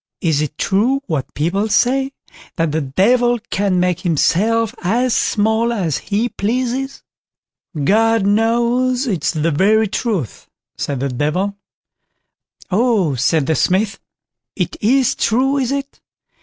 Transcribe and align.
Is 0.19 0.41
it 0.41 0.57
true 0.57 1.03
what 1.05 1.31
people 1.35 1.69
say, 1.69 2.13
that 2.55 2.71
the 2.71 2.81
Devil 2.81 3.37
can 3.51 3.79
make 3.79 3.99
himself 3.99 4.73
as 4.81 5.13
small 5.13 5.71
as 5.71 5.99
he 5.99 6.27
pleases?" 6.27 7.03
"God 7.83 8.25
knows, 8.25 9.05
it 9.05 9.23
is 9.23 9.33
the 9.33 9.51
very 9.51 9.87
truth", 9.87 10.47
said 10.75 11.01
the 11.01 11.09
Devil. 11.09 11.55
"Oh!" 12.71 13.13
said 13.13 13.45
the 13.45 13.53
Smith; 13.53 13.99
"it 14.55 14.75
is 14.81 15.13
true, 15.13 15.57
is 15.59 15.71
it? 15.71 15.99